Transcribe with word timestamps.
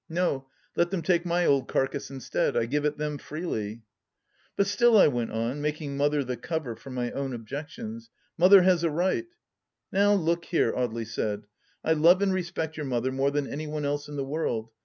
No, 0.09 0.47
let 0.75 0.89
them 0.89 1.03
take 1.03 1.27
my 1.27 1.45
old 1.45 1.67
carcase 1.67 2.09
instead. 2.09 2.57
I 2.57 2.65
give 2.65 2.85
it 2.85 2.99
'em 2.99 3.19
freely."" 3.19 3.83
But 4.55 4.65
still," 4.65 4.97
I 4.97 5.07
went 5.07 5.29
on, 5.31 5.61
making 5.61 5.95
Mother 5.95 6.23
the 6.23 6.35
cover 6.37 6.75
for 6.75 6.89
my 6.89 7.11
own 7.11 7.33
objections," 7.35 8.09
Mother 8.35 8.63
has 8.63 8.83
a 8.83 8.89
right 8.89 9.27
""Now 9.91 10.13
look 10.15 10.45
here!" 10.45 10.73
Audely 10.73 11.05
said;" 11.05 11.43
I 11.85 11.93
love 11.93 12.23
and 12.23 12.33
respect 12.33 12.77
your 12.77 12.85
Mother 12.87 13.11
more 13.11 13.29
than 13.29 13.45
any 13.45 13.67
one 13.67 13.85
else 13.85 14.07
in 14.07 14.15
the 14.15 14.25
world. 14.25 14.71